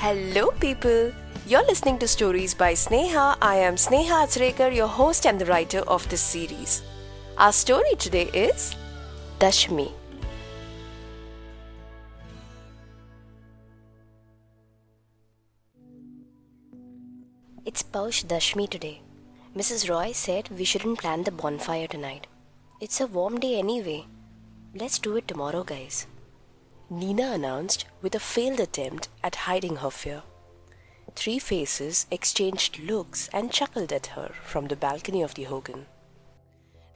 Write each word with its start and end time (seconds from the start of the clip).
Hello, 0.00 0.52
people. 0.60 1.12
You're 1.44 1.66
listening 1.66 1.98
to 1.98 2.06
Stories 2.06 2.54
by 2.54 2.74
Sneha. 2.74 3.36
I 3.42 3.56
am 3.56 3.74
Sneha 3.74 4.18
Achrekar, 4.24 4.72
your 4.72 4.86
host 4.86 5.26
and 5.26 5.40
the 5.40 5.46
writer 5.46 5.80
of 5.94 6.08
this 6.08 6.20
series. 6.20 6.82
Our 7.36 7.50
story 7.50 7.96
today 7.98 8.30
is 8.32 8.76
Dashmi. 9.40 9.90
It's 17.64 17.82
Paush 17.82 18.24
Dashmi 18.24 18.70
today. 18.70 19.00
Mrs. 19.56 19.90
Roy 19.90 20.12
said 20.12 20.48
we 20.50 20.64
shouldn't 20.64 21.00
plan 21.00 21.24
the 21.24 21.32
bonfire 21.32 21.88
tonight. 21.88 22.28
It's 22.80 23.00
a 23.00 23.08
warm 23.08 23.40
day 23.40 23.58
anyway. 23.58 24.06
Let's 24.76 25.00
do 25.00 25.16
it 25.16 25.26
tomorrow, 25.26 25.64
guys. 25.64 26.06
Nina 26.90 27.32
announced 27.32 27.84
with 28.00 28.14
a 28.14 28.20
failed 28.20 28.60
attempt 28.60 29.08
at 29.22 29.34
hiding 29.34 29.76
her 29.76 29.90
fear. 29.90 30.22
Three 31.14 31.38
faces 31.38 32.06
exchanged 32.10 32.78
looks 32.78 33.28
and 33.32 33.52
chuckled 33.52 33.92
at 33.92 34.06
her 34.08 34.32
from 34.42 34.68
the 34.68 34.76
balcony 34.76 35.20
of 35.20 35.34
the 35.34 35.44
Hogan. 35.44 35.86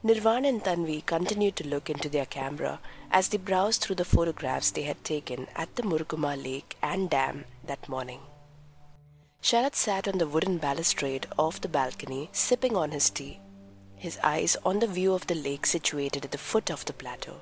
Nirvan 0.03 0.45
and 0.45 0.63
Tanvi 0.63 1.05
continued 1.05 1.55
to 1.57 1.67
look 1.67 1.89
into 1.89 2.09
their 2.09 2.25
camera 2.25 2.79
as 3.11 3.29
they 3.29 3.37
browsed 3.37 3.81
through 3.81 3.97
the 3.97 4.03
photographs 4.03 4.71
they 4.71 4.81
had 4.81 5.03
taken 5.03 5.47
at 5.55 5.75
the 5.75 5.83
Muruguma 5.83 6.35
lake 6.35 6.75
and 6.81 7.09
dam 7.09 7.45
that 7.67 7.87
morning. 7.87 8.21
Sharad 9.43 9.75
sat 9.75 10.07
on 10.07 10.17
the 10.17 10.27
wooden 10.27 10.57
balustrade 10.57 11.27
of 11.37 11.61
the 11.61 11.67
balcony, 11.67 12.29
sipping 12.31 12.75
on 12.75 12.91
his 12.91 13.09
tea, 13.11 13.39
his 13.95 14.17
eyes 14.23 14.57
on 14.65 14.79
the 14.79 14.87
view 14.87 15.13
of 15.13 15.27
the 15.27 15.35
lake 15.35 15.65
situated 15.65 16.25
at 16.25 16.31
the 16.31 16.37
foot 16.37 16.71
of 16.71 16.83
the 16.85 16.93
plateau. 16.93 17.41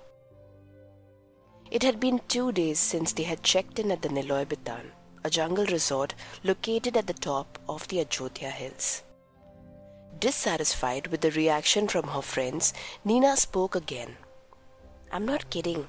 It 1.71 1.83
had 1.83 2.01
been 2.01 2.19
two 2.27 2.51
days 2.51 2.79
since 2.79 3.13
they 3.13 3.23
had 3.23 3.43
checked 3.43 3.79
in 3.79 3.91
at 3.91 4.01
the 4.01 4.09
Niloy 4.09 4.45
Bitan, 4.45 4.87
a 5.23 5.29
jungle 5.29 5.65
resort 5.67 6.13
located 6.43 6.97
at 6.97 7.07
the 7.07 7.13
top 7.13 7.57
of 7.69 7.87
the 7.87 7.99
Ajodhya 7.99 8.51
hills. 8.51 9.03
Dissatisfied 10.19 11.07
with 11.07 11.21
the 11.21 11.31
reaction 11.31 11.87
from 11.87 12.09
her 12.09 12.21
friends, 12.21 12.73
Nina 13.05 13.37
spoke 13.37 13.75
again. 13.75 14.17
I'm 15.13 15.25
not 15.25 15.49
kidding. 15.49 15.87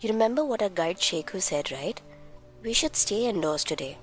You 0.00 0.10
remember 0.10 0.44
what 0.44 0.62
our 0.62 0.68
guide 0.68 0.98
Sheikhu 0.98 1.40
said, 1.40 1.72
right? 1.72 1.98
We 2.62 2.74
should 2.74 2.94
stay 2.94 3.24
indoors 3.24 3.64
today. 3.64 3.96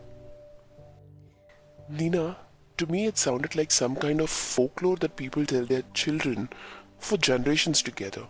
Nina, 1.87 2.35
to 2.77 2.87
me 2.87 3.05
it 3.05 3.19
sounded 3.19 3.55
like 3.55 3.69
some 3.69 3.95
kind 3.95 4.21
of 4.21 4.29
folklore 4.31 4.97
that 4.97 5.17
people 5.17 5.45
tell 5.45 5.65
their 5.65 5.83
children 5.93 6.49
for 6.97 7.17
generations 7.17 7.83
together. 7.83 8.25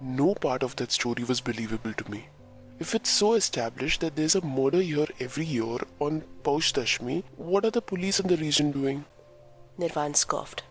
No 0.00 0.34
part 0.34 0.62
of 0.62 0.76
that 0.76 0.92
story 0.92 1.24
was 1.24 1.40
believable 1.40 1.92
to 1.92 2.10
me. 2.10 2.28
If 2.78 2.94
it's 2.94 3.10
so 3.10 3.34
established 3.34 4.00
that 4.00 4.16
there's 4.16 4.34
a 4.34 4.44
murder 4.44 4.80
here 4.80 5.06
every 5.20 5.46
year 5.46 5.78
on 6.00 6.24
Paush 6.42 6.72
Dashmi, 6.72 7.22
what 7.36 7.64
are 7.64 7.70
the 7.70 7.80
police 7.80 8.18
in 8.18 8.26
the 8.26 8.36
region 8.36 8.72
doing? 8.72 9.04
Nirvan 9.78 10.14
scoffed. 10.16 10.64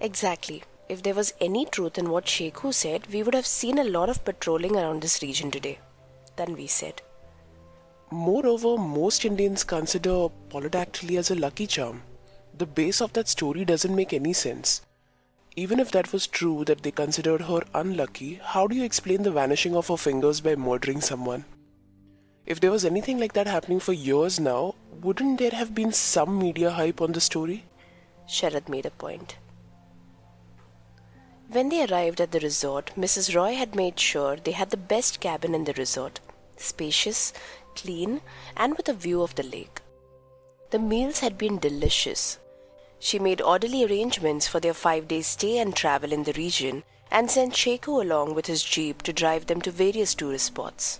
Exactly. 0.00 0.62
If 0.88 1.02
there 1.02 1.14
was 1.14 1.34
any 1.40 1.64
truth 1.64 1.98
in 1.98 2.10
what 2.10 2.26
Sheikhu 2.26 2.72
said, 2.72 3.06
we 3.12 3.22
would 3.22 3.34
have 3.34 3.46
seen 3.46 3.78
a 3.78 3.84
lot 3.84 4.08
of 4.08 4.24
patrolling 4.24 4.76
around 4.76 5.02
this 5.02 5.22
region 5.22 5.50
today. 5.50 5.78
Tanvi 6.36 6.68
said. 6.68 7.02
Moreover, 8.10 8.76
most 8.76 9.24
Indians 9.24 9.64
consider 9.64 10.28
polydactyly 10.50 11.18
as 11.18 11.30
a 11.30 11.34
lucky 11.34 11.66
charm. 11.66 12.02
The 12.56 12.66
base 12.66 13.00
of 13.00 13.12
that 13.14 13.28
story 13.28 13.64
doesn't 13.64 13.96
make 13.96 14.12
any 14.12 14.32
sense. 14.32 14.82
Even 15.58 15.80
if 15.80 15.90
that 15.90 16.12
was 16.12 16.26
true 16.26 16.64
that 16.66 16.82
they 16.82 16.90
considered 16.90 17.40
her 17.42 17.62
unlucky, 17.74 18.40
how 18.42 18.66
do 18.66 18.76
you 18.76 18.84
explain 18.84 19.22
the 19.22 19.30
vanishing 19.30 19.74
of 19.74 19.88
her 19.88 19.96
fingers 19.96 20.42
by 20.42 20.54
murdering 20.54 21.00
someone? 21.00 21.46
If 22.44 22.60
there 22.60 22.70
was 22.70 22.84
anything 22.84 23.18
like 23.18 23.32
that 23.32 23.46
happening 23.46 23.80
for 23.80 23.94
years 23.94 24.38
now, 24.38 24.74
wouldn't 25.00 25.38
there 25.38 25.50
have 25.50 25.74
been 25.74 25.92
some 25.92 26.38
media 26.38 26.70
hype 26.70 27.00
on 27.00 27.12
the 27.12 27.22
story? 27.22 27.64
Sharad 28.28 28.68
made 28.68 28.84
a 28.84 28.90
point. 28.90 29.36
When 31.50 31.70
they 31.70 31.86
arrived 31.86 32.20
at 32.20 32.32
the 32.32 32.40
resort, 32.40 32.90
Mrs. 32.94 33.34
Roy 33.34 33.54
had 33.54 33.74
made 33.74 33.98
sure 33.98 34.36
they 34.36 34.52
had 34.52 34.70
the 34.70 34.76
best 34.76 35.20
cabin 35.20 35.54
in 35.54 35.64
the 35.64 35.72
resort 35.74 36.20
spacious, 36.58 37.32
clean, 37.74 38.20
and 38.56 38.76
with 38.76 38.88
a 38.88 38.94
view 38.94 39.22
of 39.22 39.34
the 39.34 39.42
lake. 39.42 39.80
The 40.70 40.78
meals 40.78 41.20
had 41.20 41.38
been 41.38 41.58
delicious. 41.58 42.38
She 43.06 43.20
made 43.20 43.40
orderly 43.40 43.84
arrangements 43.84 44.48
for 44.48 44.58
their 44.58 44.74
five 44.74 45.06
day 45.06 45.22
stay 45.22 45.58
and 45.58 45.76
travel 45.76 46.12
in 46.12 46.24
the 46.24 46.32
region 46.32 46.82
and 47.08 47.30
sent 47.30 47.54
Sheikhu 47.54 48.02
along 48.02 48.34
with 48.34 48.46
his 48.46 48.64
jeep 48.64 49.02
to 49.02 49.12
drive 49.12 49.46
them 49.46 49.60
to 49.60 49.70
various 49.70 50.12
tourist 50.12 50.46
spots. 50.46 50.98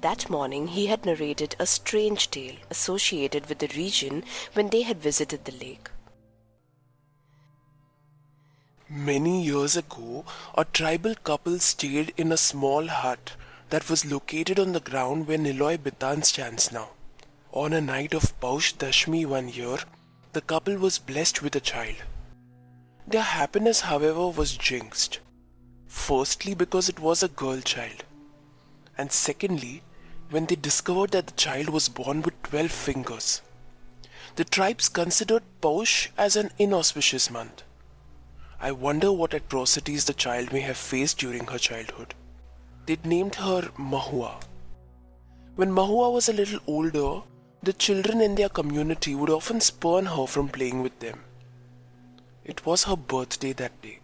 That 0.00 0.30
morning, 0.30 0.68
he 0.68 0.86
had 0.86 1.04
narrated 1.04 1.56
a 1.58 1.66
strange 1.66 2.30
tale 2.30 2.56
associated 2.70 3.50
with 3.50 3.58
the 3.58 3.68
region 3.76 4.24
when 4.54 4.70
they 4.70 4.80
had 4.80 5.02
visited 5.02 5.44
the 5.44 5.52
lake. 5.52 5.90
Many 8.88 9.42
years 9.42 9.76
ago, 9.76 10.24
a 10.54 10.64
tribal 10.64 11.14
couple 11.16 11.58
stayed 11.58 12.14
in 12.16 12.32
a 12.32 12.38
small 12.38 12.86
hut 12.86 13.32
that 13.68 13.90
was 13.90 14.06
located 14.06 14.58
on 14.58 14.72
the 14.72 14.80
ground 14.80 15.28
where 15.28 15.36
Niloy 15.36 15.76
Bitan 15.76 16.24
stands 16.24 16.72
now. 16.72 16.88
On 17.52 17.74
a 17.74 17.82
night 17.82 18.14
of 18.14 18.40
Paush 18.40 18.72
Dashmi 18.72 19.26
one 19.26 19.50
year, 19.50 19.80
the 20.32 20.40
couple 20.40 20.76
was 20.76 20.98
blessed 20.98 21.42
with 21.42 21.56
a 21.56 21.60
child. 21.60 21.96
Their 23.06 23.22
happiness, 23.22 23.80
however, 23.80 24.28
was 24.28 24.56
jinxed. 24.56 25.18
Firstly, 25.88 26.54
because 26.54 26.88
it 26.88 27.00
was 27.00 27.22
a 27.22 27.28
girl 27.28 27.60
child, 27.60 28.04
and 28.96 29.10
secondly, 29.10 29.82
when 30.30 30.46
they 30.46 30.54
discovered 30.54 31.10
that 31.10 31.26
the 31.26 31.32
child 31.32 31.68
was 31.68 31.88
born 31.88 32.22
with 32.22 32.40
12 32.44 32.70
fingers. 32.70 33.42
The 34.36 34.44
tribes 34.44 34.88
considered 34.88 35.42
Paush 35.60 36.08
as 36.16 36.36
an 36.36 36.50
inauspicious 36.58 37.28
month. 37.30 37.64
I 38.60 38.70
wonder 38.70 39.10
what 39.10 39.34
atrocities 39.34 40.04
the 40.04 40.14
child 40.14 40.52
may 40.52 40.60
have 40.60 40.76
faced 40.76 41.18
during 41.18 41.46
her 41.48 41.58
childhood. 41.58 42.14
They'd 42.86 43.04
named 43.04 43.34
her 43.36 43.62
Mahua. 43.76 44.40
When 45.56 45.72
Mahua 45.72 46.12
was 46.12 46.28
a 46.28 46.32
little 46.32 46.60
older, 46.68 47.22
the 47.62 47.72
children 47.74 48.22
in 48.22 48.34
their 48.36 48.48
community 48.48 49.14
would 49.14 49.28
often 49.28 49.60
spurn 49.60 50.06
her 50.06 50.26
from 50.26 50.48
playing 50.48 50.82
with 50.82 50.98
them. 51.00 51.20
It 52.42 52.64
was 52.64 52.84
her 52.84 52.96
birthday 52.96 53.52
that 53.52 53.82
day. 53.82 54.00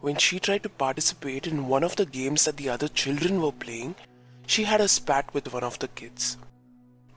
When 0.00 0.16
she 0.16 0.40
tried 0.40 0.64
to 0.64 0.68
participate 0.68 1.46
in 1.46 1.68
one 1.68 1.84
of 1.84 1.94
the 1.94 2.06
games 2.06 2.46
that 2.46 2.56
the 2.56 2.68
other 2.68 2.88
children 2.88 3.40
were 3.40 3.52
playing, 3.52 3.94
she 4.46 4.64
had 4.64 4.80
a 4.80 4.88
spat 4.88 5.32
with 5.32 5.52
one 5.52 5.62
of 5.62 5.78
the 5.78 5.88
kids. 5.88 6.38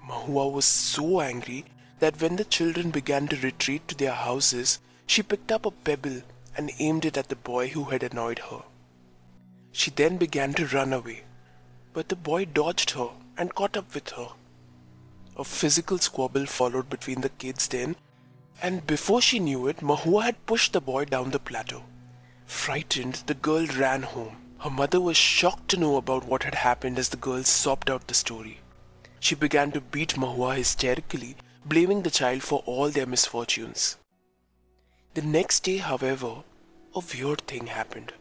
Mahua 0.07 0.51
was 0.51 0.65
so 0.65 1.19
angry 1.19 1.65
that 1.99 2.21
when 2.21 2.35
the 2.35 2.43
children 2.43 2.91
began 2.91 3.27
to 3.29 3.37
retreat 3.37 3.87
to 3.87 3.95
their 3.95 4.11
houses, 4.11 4.79
she 5.07 5.23
picked 5.23 5.51
up 5.51 5.65
a 5.65 5.71
pebble 5.71 6.21
and 6.55 6.71
aimed 6.77 7.05
it 7.05 7.17
at 7.17 7.29
the 7.29 7.35
boy 7.35 7.69
who 7.69 7.85
had 7.85 8.03
annoyed 8.03 8.39
her. 8.51 8.61
She 9.71 9.89
then 9.89 10.17
began 10.17 10.53
to 10.53 10.67
run 10.67 10.93
away, 10.93 11.23
but 11.91 12.09
the 12.09 12.15
boy 12.15 12.45
dodged 12.45 12.91
her 12.91 13.09
and 13.35 13.55
caught 13.55 13.75
up 13.75 13.95
with 13.95 14.09
her. 14.09 14.27
A 15.35 15.43
physical 15.43 15.97
squabble 15.97 16.45
followed 16.45 16.89
between 16.89 17.21
the 17.21 17.29
kids 17.29 17.67
then, 17.67 17.95
and 18.61 18.85
before 18.85 19.21
she 19.21 19.39
knew 19.39 19.67
it, 19.67 19.77
Mahua 19.77 20.23
had 20.23 20.45
pushed 20.45 20.73
the 20.73 20.81
boy 20.81 21.05
down 21.05 21.31
the 21.31 21.39
plateau. 21.39 21.83
Frightened, 22.45 23.23
the 23.25 23.33
girl 23.33 23.65
ran 23.65 24.03
home. 24.03 24.37
Her 24.59 24.69
mother 24.69 25.01
was 25.01 25.17
shocked 25.17 25.69
to 25.69 25.77
know 25.77 25.97
about 25.97 26.25
what 26.25 26.43
had 26.43 26.55
happened 26.55 26.99
as 26.99 27.09
the 27.09 27.17
girl 27.17 27.43
sobbed 27.43 27.89
out 27.89 28.07
the 28.07 28.13
story. 28.13 28.59
She 29.19 29.35
began 29.35 29.71
to 29.71 29.81
beat 29.81 30.15
Mahua 30.15 30.55
hysterically, 30.55 31.35
blaming 31.65 32.03
the 32.03 32.11
child 32.11 32.43
for 32.43 32.61
all 32.65 32.89
their 32.89 33.05
misfortunes. 33.05 33.97
The 35.15 35.21
next 35.21 35.61
day, 35.61 35.77
however, 35.77 36.43
a 36.95 37.01
weird 37.13 37.41
thing 37.41 37.67
happened. 37.67 38.13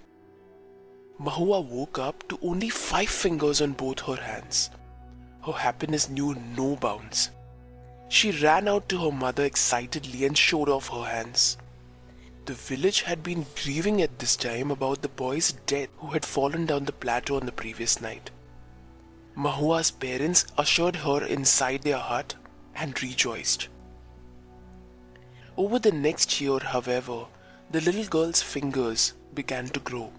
Mahua 1.21 1.65
woke 1.65 1.99
up 1.99 2.27
to 2.29 2.39
only 2.43 2.71
five 2.71 3.09
fingers 3.09 3.61
on 3.61 3.73
both 3.73 4.01
her 4.01 4.17
hands. 4.17 4.71
Her 5.45 5.53
happiness 5.53 6.09
knew 6.09 6.35
no 6.35 6.77
bounds. 6.77 7.31
She 8.09 8.31
ran 8.31 8.69
out 8.69 8.89
to 8.91 8.99
her 8.99 9.11
mother 9.11 9.45
excitedly 9.45 10.25
and 10.25 10.39
showed 10.39 10.69
off 10.69 10.89
her 10.89 11.05
hands. 11.05 11.57
The 12.45 12.55
village 12.55 13.03
had 13.03 13.23
been 13.23 13.47
grieving 13.63 14.03
at 14.03 14.19
this 14.19 14.37
time 14.37 14.71
about 14.71 15.03
the 15.03 15.09
boy's 15.09 15.53
death 15.67 15.89
who 15.99 16.09
had 16.09 16.25
fallen 16.25 16.67
down 16.67 16.85
the 16.85 16.93
plateau 16.93 17.37
on 17.37 17.47
the 17.47 17.53
previous 17.53 18.01
night. 18.01 18.31
Mahua's 19.37 19.91
parents 19.91 20.45
ushered 20.59 20.97
her 20.97 21.25
inside 21.25 21.83
their 21.83 21.99
hut 21.99 22.35
and 22.75 23.03
rejoiced. 23.03 23.69
Over 25.57 25.79
the 25.79 25.93
next 25.93 26.41
year, 26.41 26.59
however, 26.59 27.27
the 27.71 27.81
little 27.81 28.05
girl's 28.05 28.43
fingers 28.43 29.15
began 29.35 29.69
to 29.71 29.81
grow. 29.81 30.13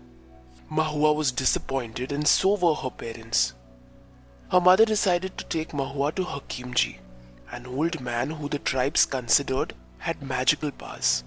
Mahua 0.72 1.14
was 1.14 1.32
disappointed 1.32 2.12
and 2.12 2.28
so 2.28 2.56
were 2.56 2.76
her 2.76 2.90
parents. 2.90 3.54
Her 4.54 4.62
mother 4.62 4.86
decided 4.86 5.36
to 5.40 5.46
take 5.46 5.72
Mahua 5.72 6.14
to 6.14 6.24
Hakimji, 6.24 6.98
an 7.52 7.66
old 7.66 8.00
man 8.00 8.30
who 8.30 8.48
the 8.48 8.60
tribes 8.60 9.04
considered 9.04 9.74
had 9.98 10.22
magical 10.22 10.70
powers. 10.70 11.24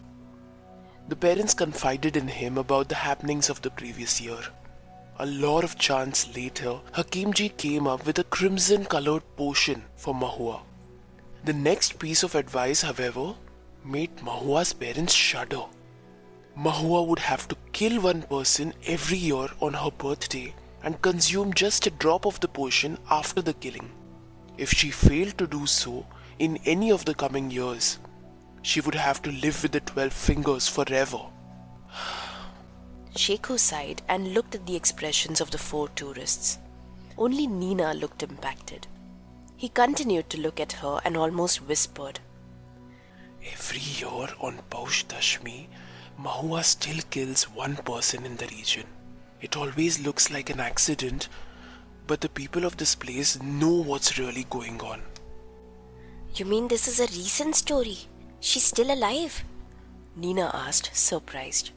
The 1.08 1.16
parents 1.16 1.52
confided 1.52 2.16
in 2.16 2.28
him 2.28 2.56
about 2.56 2.88
the 2.88 2.94
happenings 2.94 3.50
of 3.50 3.62
the 3.62 3.70
previous 3.72 4.20
year. 4.20 4.38
A 5.18 5.26
lot 5.26 5.64
of 5.64 5.76
chance 5.76 6.36
later, 6.36 6.78
Hakimji 6.92 7.56
came 7.56 7.88
up 7.88 8.06
with 8.06 8.20
a 8.20 8.30
crimson 8.36 8.84
colored 8.84 9.24
potion 9.36 9.82
for 9.96 10.14
Mahua. 10.14 10.60
The 11.44 11.52
next 11.52 11.98
piece 11.98 12.22
of 12.22 12.36
advice, 12.36 12.82
however, 12.82 13.34
made 13.84 14.18
Mahua's 14.18 14.72
parents 14.72 15.14
shudder. 15.14 15.64
Mahua 16.56 17.04
would 17.04 17.18
have 17.18 17.48
to 17.48 17.56
kill 17.72 18.00
one 18.02 18.22
person 18.22 18.72
every 18.86 19.18
year 19.18 19.48
on 19.60 19.72
her 19.72 19.90
birthday 19.90 20.54
and 20.86 21.02
consume 21.02 21.52
just 21.52 21.88
a 21.88 21.90
drop 21.90 22.24
of 22.24 22.38
the 22.38 22.46
potion 22.46 22.96
after 23.10 23.42
the 23.42 23.54
killing. 23.54 23.90
If 24.56 24.70
she 24.70 24.90
failed 24.92 25.36
to 25.38 25.48
do 25.48 25.66
so 25.66 26.06
in 26.38 26.58
any 26.64 26.92
of 26.92 27.04
the 27.04 27.14
coming 27.14 27.50
years, 27.50 27.98
she 28.62 28.80
would 28.80 28.94
have 28.94 29.20
to 29.22 29.32
live 29.32 29.60
with 29.64 29.72
the 29.72 29.80
12 29.80 30.12
fingers 30.12 30.68
forever. 30.68 31.22
Sheku 33.16 33.58
sighed 33.58 34.02
and 34.08 34.32
looked 34.32 34.54
at 34.54 34.66
the 34.66 34.76
expressions 34.76 35.40
of 35.40 35.50
the 35.50 35.58
four 35.58 35.88
tourists. 35.88 36.58
Only 37.18 37.48
Nina 37.48 37.92
looked 37.94 38.22
impacted. 38.22 38.86
He 39.56 39.68
continued 39.68 40.30
to 40.30 40.40
look 40.40 40.60
at 40.60 40.72
her 40.84 41.00
and 41.04 41.16
almost 41.16 41.66
whispered, 41.66 42.20
Every 43.52 43.80
year 43.80 44.28
on 44.40 44.60
Paush 44.70 45.04
Dashmi, 45.06 45.66
Mahua 46.20 46.62
still 46.62 47.02
kills 47.10 47.44
one 47.44 47.74
person 47.76 48.24
in 48.24 48.36
the 48.36 48.46
region. 48.46 48.86
It 49.40 49.56
always 49.56 50.00
looks 50.00 50.30
like 50.30 50.50
an 50.50 50.60
accident, 50.60 51.28
but 52.06 52.20
the 52.20 52.28
people 52.28 52.64
of 52.64 52.76
this 52.76 52.94
place 52.94 53.40
know 53.42 53.82
what's 53.82 54.18
really 54.18 54.44
going 54.48 54.80
on. 54.80 55.02
You 56.34 56.44
mean 56.44 56.68
this 56.68 56.88
is 56.88 57.00
a 57.00 57.06
recent 57.16 57.54
story? 57.54 57.98
She's 58.40 58.64
still 58.64 58.92
alive? 58.92 59.44
Nina 60.16 60.50
asked, 60.54 60.90
surprised. 60.94 61.70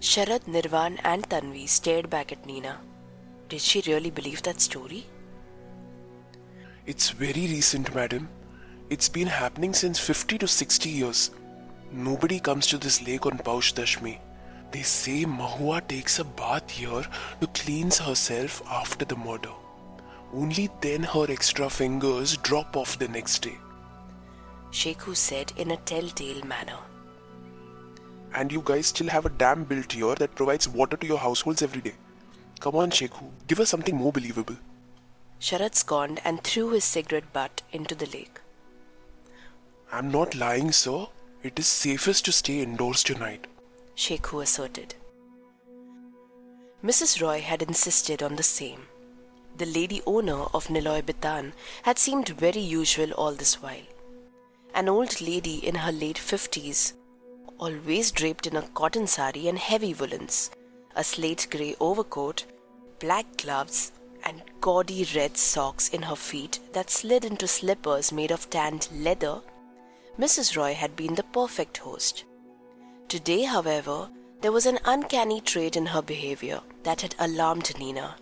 Sharad, 0.00 0.44
Nirvan, 0.46 0.98
and 1.04 1.28
Tanvi 1.28 1.68
stared 1.68 2.08
back 2.08 2.32
at 2.32 2.46
Nina. 2.46 2.80
Did 3.48 3.60
she 3.60 3.82
really 3.86 4.10
believe 4.10 4.42
that 4.42 4.60
story? 4.60 5.06
It's 6.86 7.10
very 7.10 7.46
recent, 7.48 7.94
madam. 7.94 8.28
It's 8.90 9.08
been 9.08 9.26
happening 9.26 9.74
since 9.74 9.98
50 9.98 10.38
to 10.38 10.48
60 10.48 10.88
years. 10.88 11.30
Nobody 11.92 12.40
comes 12.40 12.66
to 12.68 12.78
this 12.78 13.06
lake 13.06 13.26
on 13.26 13.38
Paush 13.38 13.74
Dashmi. 13.74 14.18
They 14.70 14.82
say 14.82 15.24
Mahua 15.24 15.86
takes 15.86 16.18
a 16.18 16.24
bath 16.24 16.70
here 16.70 17.04
to 17.40 17.46
cleanse 17.48 17.98
herself 17.98 18.62
after 18.68 19.04
the 19.04 19.16
murder. 19.16 19.52
Only 20.32 20.68
then 20.82 21.02
her 21.02 21.26
extra 21.30 21.70
fingers 21.70 22.36
drop 22.38 22.76
off 22.76 22.98
the 22.98 23.08
next 23.08 23.42
day. 23.42 23.56
Sheku 24.70 25.16
said 25.16 25.52
in 25.56 25.70
a 25.70 25.76
telltale 25.78 26.44
manner. 26.44 26.78
And 28.34 28.52
you 28.52 28.62
guys 28.62 28.88
still 28.88 29.08
have 29.08 29.24
a 29.24 29.30
dam 29.30 29.64
built 29.64 29.92
here 29.92 30.14
that 30.16 30.34
provides 30.34 30.68
water 30.68 30.98
to 30.98 31.06
your 31.06 31.18
households 31.18 31.62
every 31.62 31.80
day. 31.80 31.94
Come 32.60 32.76
on, 32.76 32.90
Sheku, 32.90 33.30
give 33.46 33.60
us 33.60 33.70
something 33.70 33.96
more 33.96 34.12
believable. 34.12 34.56
Sharad 35.40 35.74
scorned 35.74 36.20
and 36.24 36.42
threw 36.44 36.70
his 36.70 36.84
cigarette 36.84 37.32
butt 37.32 37.62
into 37.72 37.94
the 37.94 38.06
lake. 38.06 38.40
I'm 39.90 40.10
not 40.10 40.34
lying, 40.34 40.72
sir. 40.72 41.06
It 41.42 41.58
is 41.58 41.66
safest 41.66 42.26
to 42.26 42.32
stay 42.32 42.60
indoors 42.60 43.02
tonight. 43.02 43.46
Sheku 43.98 44.40
asserted. 44.40 44.94
Mrs. 46.84 47.20
Roy 47.20 47.40
had 47.40 47.62
insisted 47.62 48.22
on 48.22 48.36
the 48.36 48.44
same. 48.44 48.86
The 49.56 49.66
lady 49.66 50.02
owner 50.06 50.44
of 50.54 50.68
Niloy 50.68 51.02
Bitan 51.02 51.52
had 51.82 51.98
seemed 51.98 52.28
very 52.28 52.60
usual 52.60 53.10
all 53.14 53.32
this 53.32 53.60
while. 53.60 53.88
An 54.72 54.88
old 54.88 55.20
lady 55.20 55.66
in 55.66 55.74
her 55.74 55.90
late 55.90 56.16
fifties, 56.16 56.94
always 57.58 58.12
draped 58.12 58.46
in 58.46 58.56
a 58.56 58.62
cotton 58.68 59.08
sari 59.08 59.48
and 59.48 59.58
heavy 59.58 59.94
woolens, 59.94 60.52
a 60.94 61.02
slate 61.02 61.48
grey 61.50 61.74
overcoat, 61.80 62.44
black 63.00 63.26
gloves, 63.36 63.90
and 64.22 64.42
gaudy 64.60 65.08
red 65.16 65.36
socks 65.36 65.88
in 65.88 66.02
her 66.02 66.14
feet 66.14 66.60
that 66.72 66.88
slid 66.88 67.24
into 67.24 67.48
slippers 67.48 68.12
made 68.12 68.30
of 68.30 68.48
tanned 68.48 68.88
leather, 68.92 69.40
Mrs. 70.16 70.56
Roy 70.56 70.74
had 70.74 70.94
been 70.94 71.16
the 71.16 71.24
perfect 71.24 71.78
host. 71.78 72.24
Today, 73.08 73.44
however, 73.44 74.10
there 74.42 74.52
was 74.52 74.66
an 74.66 74.80
uncanny 74.84 75.40
trait 75.40 75.76
in 75.76 75.86
her 75.86 76.02
behavior 76.02 76.60
that 76.82 77.00
had 77.00 77.14
alarmed 77.18 77.72
Nina. 77.78 78.16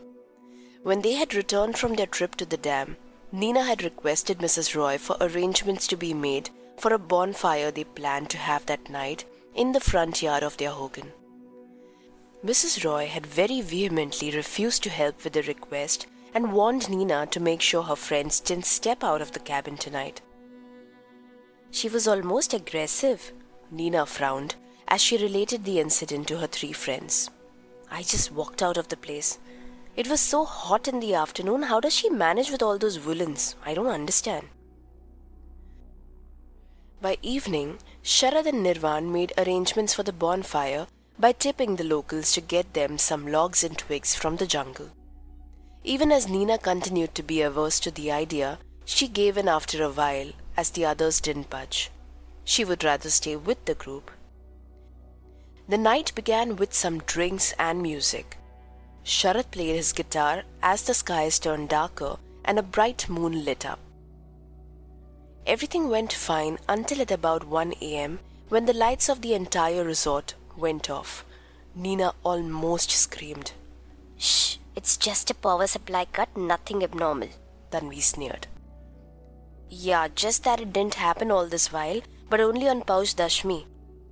When 0.85 1.03
they 1.03 1.15
had 1.15 1.35
returned 1.35 1.77
from 1.77 1.95
their 1.95 2.07
trip 2.07 2.37
to 2.37 2.47
the 2.47 2.57
dam, 2.57 2.97
Nina 3.33 3.65
had 3.65 3.83
requested 3.83 4.39
Mrs. 4.39 4.77
Roy 4.77 4.97
for 4.97 5.17
arrangements 5.21 5.89
to 5.89 5.97
be 5.97 6.15
made 6.15 6.51
for 6.77 6.93
a 6.93 7.01
bonfire 7.01 7.73
they 7.73 7.83
planned 7.83 8.31
to 8.31 8.39
have 8.39 8.65
that 8.67 8.89
night 8.89 9.25
in 9.57 9.73
the 9.73 9.81
front 9.81 10.23
yard 10.23 10.45
of 10.45 10.57
their 10.57 10.71
hogan. 10.71 11.11
Mrs. 12.45 12.85
Roy 12.85 13.09
had 13.09 13.27
very 13.27 13.61
vehemently 13.61 14.31
refused 14.31 14.85
to 14.85 14.91
help 14.91 15.25
with 15.25 15.33
the 15.33 15.43
request 15.43 16.07
and 16.33 16.53
warned 16.53 16.89
Nina 16.89 17.27
to 17.33 17.41
make 17.41 17.61
sure 17.61 17.83
her 17.83 17.97
friends 17.97 18.39
didn't 18.39 18.67
step 18.67 19.03
out 19.03 19.21
of 19.21 19.33
the 19.33 19.41
cabin 19.41 19.77
tonight. 19.77 20.21
She 21.73 21.89
was 21.89 22.07
almost 22.07 22.55
aggressive, 22.55 23.33
Nina 23.73 24.07
frowned 24.07 24.55
as 24.89 25.01
she 25.01 25.17
related 25.17 25.65
the 25.65 25.81
incident 25.81 26.29
to 26.29 26.39
her 26.39 26.47
three 26.47 26.73
friends. 26.73 27.31
I 27.91 28.03
just 28.03 28.33
walked 28.33 28.63
out 28.63 28.77
of 28.77 28.89
the 28.89 28.97
place. 28.97 29.39
It 29.97 30.09
was 30.09 30.21
so 30.21 30.45
hot 30.45 30.89
in 30.89 31.01
the 31.01 31.15
afternoon. 31.15 31.63
How 31.63 31.81
does 31.81 31.95
she 31.95 32.11
manage 32.11 32.51
with 32.51 32.63
all 32.63 32.79
those 32.79 32.99
woolens? 32.99 33.57
I 33.65 33.75
don't 33.75 33.87
understand. 33.87 34.49
By 37.01 37.19
evening, 37.23 37.79
Sharad 38.03 38.47
and 38.47 38.65
Nirvan 38.65 39.13
made 39.13 39.33
arrangements 39.39 39.95
for 39.95 40.03
the 40.03 40.13
bonfire 40.13 40.87
by 41.19 41.33
tipping 41.33 41.77
the 41.77 41.85
locals 41.85 42.33
to 42.33 42.41
get 42.41 42.75
them 42.75 42.99
some 42.99 43.27
logs 43.27 43.65
and 43.65 43.77
twigs 43.77 44.15
from 44.15 44.37
the 44.37 44.47
jungle. 44.47 44.91
Even 45.85 46.11
as 46.11 46.29
Nina 46.29 46.59
continued 46.59 47.15
to 47.15 47.23
be 47.23 47.43
averse 47.43 47.79
to 47.81 47.91
the 47.91 48.11
idea, 48.11 48.59
she 48.85 49.09
gave 49.09 49.37
in 49.37 49.49
after 49.49 49.83
a 49.83 49.91
while 49.91 50.33
as 50.57 50.71
the 50.71 50.85
others 50.85 51.21
didn't 51.21 51.51
budge. 51.51 51.91
She 52.45 52.65
would 52.65 52.85
rather 52.85 53.11
stay 53.11 53.37
with 53.37 53.65
the 53.65 53.75
group. 53.75 54.11
The 55.69 55.79
night 55.79 56.15
began 56.15 56.55
with 56.55 56.73
some 56.73 57.01
drinks 57.01 57.53
and 57.59 57.83
music. 57.83 58.37
Sharad 59.05 59.51
played 59.51 59.75
his 59.75 59.93
guitar 59.93 60.45
as 60.63 60.85
the 60.85 60.95
skies 60.95 61.41
turned 61.41 61.71
darker 61.71 62.19
and 62.45 62.59
a 62.59 62.63
bright 62.63 63.09
moon 63.09 63.45
lit 63.45 63.67
up. 63.67 63.81
Everything 65.45 65.89
went 65.89 66.13
fine 66.13 66.59
until 66.69 67.01
at 67.01 67.11
about 67.11 67.45
1 67.45 67.73
am 67.83 68.21
when 68.49 68.67
the 68.67 68.73
lights 68.73 69.09
of 69.09 69.23
the 69.23 69.35
entire 69.35 69.83
resort 69.83 70.35
went 70.57 70.89
off. 70.89 71.25
Nina 71.75 72.15
almost 72.25 72.91
screamed. 72.91 73.53
Shh, 74.17 74.59
it's 74.77 74.97
just 74.97 75.31
a 75.31 75.35
power 75.35 75.67
supply 75.67 76.05
cut, 76.05 76.37
nothing 76.37 76.85
abnormal. 76.85 77.29
Tanvi 77.73 78.03
sneered. 78.03 78.47
Yeah, 79.69 80.07
just 80.15 80.45
that 80.45 80.61
it 80.61 80.73
didn't 80.73 80.95
happen 80.95 81.33
all 81.33 81.47
this 81.47 81.73
while, 81.73 82.01
but 82.31 82.41
only 82.41 82.69
on 82.69 82.83
Paush 82.83 83.17
Dashmi. 83.17 83.65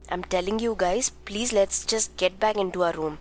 I'm 0.09 0.25
telling 0.25 0.59
you 0.59 0.75
guys, 0.77 1.11
please 1.11 1.53
let's 1.53 1.85
just 1.85 2.17
get 2.17 2.39
back 2.39 2.57
into 2.57 2.83
our 2.83 2.93
room. 2.93 3.19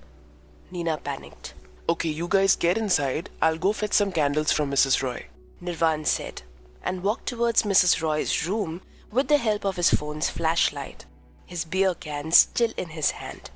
Nina 0.72 0.98
panicked. 0.98 1.54
Okay, 1.90 2.10
you 2.10 2.28
guys 2.28 2.56
get 2.56 2.78
inside. 2.78 3.30
I'll 3.42 3.58
go 3.58 3.74
fetch 3.74 3.94
some 3.94 4.12
candles 4.12 4.52
from 4.52 4.72
Mrs. 4.72 5.02
Roy. 5.02 5.25
Nirvan 5.62 6.06
said, 6.06 6.42
and 6.84 7.04
walked 7.04 7.28
towards 7.28 7.63
Mrs. 7.63 8.02
Roy's 8.02 8.48
room 8.48 8.82
with 9.12 9.28
the 9.28 9.38
help 9.38 9.66
of 9.66 9.75
his 9.75 9.92
phone's 9.92 10.30
flashlight, 10.30 11.06
his 11.46 11.66
beer 11.66 11.94
can 11.94 12.32
still 12.32 12.72
in 12.78 12.90
his 12.90 13.12
hand. 13.12 13.52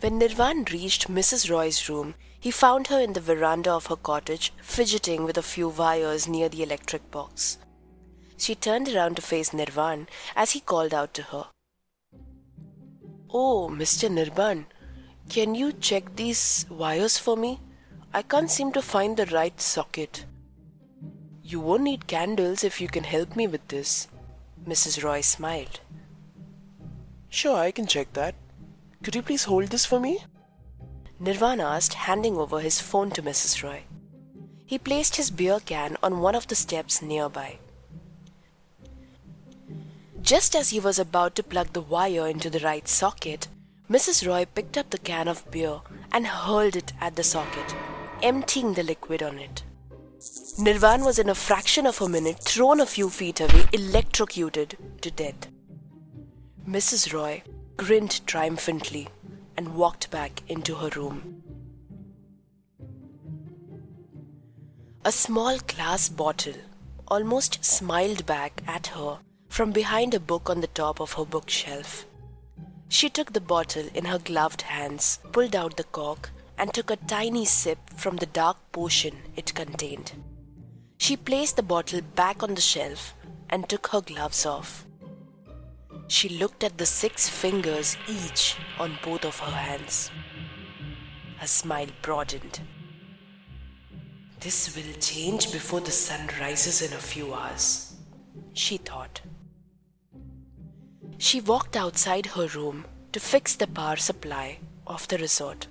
When 0.00 0.18
Nirvan 0.18 0.70
reached 0.70 1.08
Mrs. 1.08 1.48
Roy's 1.48 1.88
room, 1.88 2.14
he 2.44 2.50
found 2.50 2.88
her 2.88 3.00
in 3.00 3.14
the 3.14 3.22
veranda 3.22 3.72
of 3.72 3.86
her 3.86 3.96
cottage, 3.96 4.52
fidgeting 4.60 5.24
with 5.24 5.38
a 5.38 5.42
few 5.42 5.66
wires 5.66 6.28
near 6.28 6.46
the 6.50 6.62
electric 6.62 7.10
box. 7.10 7.56
She 8.36 8.54
turned 8.54 8.86
around 8.86 9.16
to 9.16 9.22
face 9.22 9.54
Nirvan 9.54 10.08
as 10.36 10.50
he 10.50 10.60
called 10.60 10.92
out 10.92 11.14
to 11.14 11.22
her. 11.22 11.46
Oh, 13.30 13.70
Mr. 13.72 14.10
Nirvan, 14.10 14.66
can 15.30 15.54
you 15.54 15.72
check 15.72 16.16
these 16.16 16.66
wires 16.68 17.16
for 17.16 17.34
me? 17.34 17.60
I 18.12 18.20
can't 18.20 18.50
seem 18.50 18.72
to 18.72 18.82
find 18.82 19.16
the 19.16 19.24
right 19.24 19.58
socket. 19.58 20.26
You 21.42 21.60
won't 21.60 21.84
need 21.84 22.06
candles 22.06 22.62
if 22.62 22.78
you 22.78 22.88
can 22.88 23.04
help 23.04 23.36
me 23.36 23.46
with 23.46 23.66
this. 23.68 24.06
Mrs. 24.68 25.02
Roy 25.02 25.22
smiled. 25.22 25.80
Sure, 27.30 27.56
I 27.56 27.70
can 27.70 27.86
check 27.86 28.12
that. 28.12 28.34
Could 29.02 29.14
you 29.14 29.22
please 29.22 29.44
hold 29.44 29.68
this 29.68 29.86
for 29.86 29.98
me? 29.98 30.18
Nirvan 31.20 31.60
asked, 31.60 31.94
handing 31.94 32.36
over 32.36 32.60
his 32.60 32.80
phone 32.80 33.10
to 33.12 33.22
Mrs. 33.22 33.62
Roy. 33.62 33.84
He 34.66 34.78
placed 34.78 35.16
his 35.16 35.30
beer 35.30 35.60
can 35.64 35.96
on 36.02 36.20
one 36.20 36.34
of 36.34 36.48
the 36.48 36.54
steps 36.54 37.00
nearby. 37.00 37.58
Just 40.20 40.56
as 40.56 40.70
he 40.70 40.80
was 40.80 40.98
about 40.98 41.34
to 41.36 41.42
plug 41.42 41.72
the 41.72 41.80
wire 41.80 42.26
into 42.26 42.48
the 42.48 42.60
right 42.60 42.88
socket, 42.88 43.48
Mrs. 43.90 44.26
Roy 44.26 44.46
picked 44.46 44.78
up 44.78 44.90
the 44.90 44.98
can 44.98 45.28
of 45.28 45.48
beer 45.50 45.80
and 46.10 46.26
hurled 46.26 46.76
it 46.76 46.92
at 47.00 47.16
the 47.16 47.22
socket, 47.22 47.74
emptying 48.22 48.72
the 48.72 48.82
liquid 48.82 49.22
on 49.22 49.38
it. 49.38 49.62
Nirvan 50.58 51.04
was 51.04 51.18
in 51.18 51.28
a 51.28 51.34
fraction 51.34 51.86
of 51.86 52.00
a 52.00 52.08
minute 52.08 52.38
thrown 52.40 52.80
a 52.80 52.86
few 52.86 53.10
feet 53.10 53.40
away, 53.40 53.66
electrocuted 53.72 54.78
to 55.02 55.10
death. 55.10 55.48
Mrs. 56.66 57.12
Roy 57.12 57.42
grinned 57.76 58.26
triumphantly 58.26 59.08
and 59.56 59.74
walked 59.74 60.10
back 60.10 60.42
into 60.48 60.76
her 60.76 60.90
room. 60.96 61.42
A 65.04 65.12
small 65.12 65.58
glass 65.58 66.08
bottle 66.08 66.54
almost 67.08 67.64
smiled 67.64 68.24
back 68.24 68.62
at 68.66 68.86
her 68.88 69.18
from 69.48 69.70
behind 69.70 70.14
a 70.14 70.20
book 70.20 70.48
on 70.48 70.60
the 70.60 70.66
top 70.66 71.00
of 71.00 71.12
her 71.12 71.24
bookshelf. 71.24 72.06
She 72.88 73.08
took 73.10 73.32
the 73.32 73.40
bottle 73.40 73.88
in 73.94 74.06
her 74.06 74.18
gloved 74.18 74.62
hands, 74.62 75.18
pulled 75.32 75.54
out 75.54 75.76
the 75.76 75.84
cork, 75.84 76.30
and 76.56 76.72
took 76.72 76.90
a 76.90 76.96
tiny 76.96 77.44
sip 77.44 77.78
from 77.90 78.16
the 78.16 78.26
dark 78.26 78.56
potion 78.72 79.16
it 79.36 79.54
contained. 79.54 80.12
She 80.98 81.16
placed 81.16 81.56
the 81.56 81.62
bottle 81.62 82.00
back 82.00 82.42
on 82.42 82.54
the 82.54 82.60
shelf 82.60 83.14
and 83.50 83.68
took 83.68 83.88
her 83.88 84.00
gloves 84.00 84.46
off. 84.46 84.86
She 86.14 86.28
looked 86.28 86.62
at 86.62 86.78
the 86.78 86.86
six 86.86 87.28
fingers 87.28 87.96
each 88.08 88.56
on 88.78 88.98
both 89.02 89.24
of 89.24 89.40
her 89.40 89.50
hands. 89.50 90.12
Her 91.38 91.46
smile 91.48 91.88
broadened. 92.02 92.60
This 94.38 94.76
will 94.76 94.92
change 95.00 95.50
before 95.50 95.80
the 95.80 95.90
sun 95.90 96.30
rises 96.40 96.82
in 96.82 96.92
a 96.92 97.00
few 97.00 97.34
hours, 97.34 97.96
she 98.52 98.76
thought. 98.76 99.22
She 101.18 101.40
walked 101.40 101.76
outside 101.76 102.26
her 102.26 102.46
room 102.46 102.84
to 103.10 103.18
fix 103.18 103.56
the 103.56 103.66
power 103.66 103.96
supply 103.96 104.58
of 104.86 105.08
the 105.08 105.18
resort. 105.18 105.66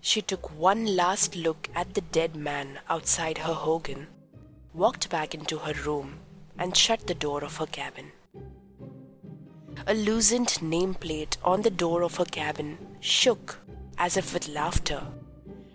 She 0.00 0.22
took 0.22 0.50
one 0.58 0.96
last 0.96 1.36
look 1.36 1.68
at 1.76 1.94
the 1.94 2.06
dead 2.18 2.34
man 2.34 2.80
outside 2.90 3.38
her 3.38 3.54
hogan, 3.54 4.08
walked 4.72 5.08
back 5.08 5.36
into 5.36 5.58
her 5.58 5.74
room, 5.84 6.18
and 6.58 6.76
shut 6.76 7.06
the 7.06 7.14
door 7.14 7.44
of 7.44 7.58
her 7.58 7.66
cabin. 7.66 8.10
A 9.86 9.92
loosened 9.94 10.48
nameplate 10.62 11.36
on 11.44 11.62
the 11.62 11.70
door 11.70 12.02
of 12.02 12.16
her 12.16 12.24
cabin 12.24 12.78
shook 13.00 13.58
as 13.98 14.16
if 14.16 14.32
with 14.32 14.48
laughter, 14.48 15.02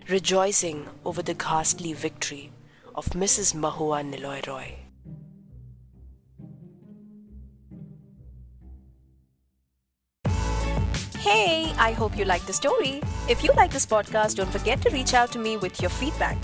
rejoicing 0.08 0.88
over 1.04 1.22
the 1.22 1.34
ghastly 1.34 1.92
victory 1.92 2.50
of 2.94 3.06
Mrs. 3.10 3.54
Mahua 3.54 4.02
Niloy 4.02 4.46
Roy. 4.46 4.76
Hey, 11.18 11.72
I 11.78 11.92
hope 11.92 12.16
you 12.16 12.24
liked 12.24 12.46
the 12.46 12.52
story. 12.52 13.02
If 13.28 13.44
you 13.44 13.52
like 13.52 13.70
this 13.70 13.86
podcast, 13.86 14.36
don't 14.36 14.50
forget 14.50 14.82
to 14.82 14.90
reach 14.90 15.14
out 15.14 15.30
to 15.32 15.38
me 15.38 15.56
with 15.56 15.80
your 15.80 15.90
feedback. 15.90 16.36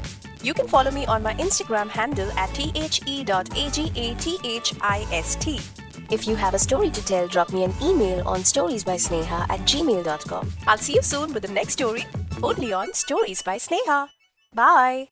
You 0.42 0.54
can 0.54 0.68
follow 0.68 0.90
me 0.92 1.06
on 1.06 1.22
my 1.22 1.34
Instagram 1.34 1.88
handle 1.88 2.30
at 2.32 2.54
the.agathist. 2.54 3.16
If 6.10 6.26
you 6.28 6.36
have 6.36 6.54
a 6.54 6.58
story 6.58 6.90
to 6.90 7.04
tell, 7.04 7.26
drop 7.26 7.52
me 7.52 7.64
an 7.64 7.74
email 7.82 8.26
on 8.26 8.40
storiesbysneha 8.40 9.50
at 9.50 9.60
gmail.com. 9.60 10.52
I'll 10.66 10.78
see 10.78 10.94
you 10.94 11.02
soon 11.02 11.32
with 11.32 11.42
the 11.42 11.52
next 11.52 11.74
story, 11.74 12.04
only 12.42 12.72
on 12.72 12.92
Stories 12.94 13.42
by 13.42 13.58
Sneha. 13.58 14.08
Bye. 14.54 15.08